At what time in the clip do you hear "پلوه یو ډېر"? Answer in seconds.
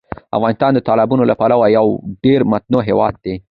1.41-2.39